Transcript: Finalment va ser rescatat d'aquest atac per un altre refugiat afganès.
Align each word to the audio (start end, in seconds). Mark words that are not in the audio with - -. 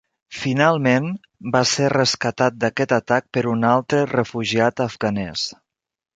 Finalment 0.43 1.09
va 1.55 1.61
ser 1.71 1.89
rescatat 1.93 2.57
d'aquest 2.65 2.95
atac 2.99 3.29
per 3.39 3.45
un 3.53 3.69
altre 3.75 4.01
refugiat 4.17 4.85
afganès. 4.89 5.47